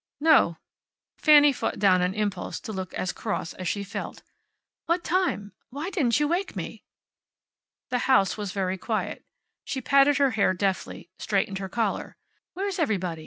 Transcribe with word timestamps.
"No." 0.19 0.57
Fanny 1.19 1.53
fought 1.53 1.77
down 1.77 2.01
an 2.01 2.15
impulse 2.15 2.59
to 2.61 2.73
look 2.73 2.91
as 2.95 3.11
cross 3.11 3.53
as 3.53 3.67
she 3.67 3.83
felt. 3.83 4.23
"What 4.87 5.03
time? 5.03 5.53
Why 5.69 5.91
didn't 5.91 6.19
you 6.19 6.27
wake 6.27 6.55
me?" 6.55 6.81
The 7.89 7.99
house 8.09 8.35
was 8.35 8.51
very 8.51 8.79
quiet. 8.79 9.23
She 9.63 9.79
patted 9.79 10.17
her 10.17 10.31
hair 10.31 10.55
deftly, 10.55 11.11
straightened 11.19 11.59
her 11.59 11.69
collar. 11.69 12.17
"Where's 12.55 12.79
everybody? 12.79 13.19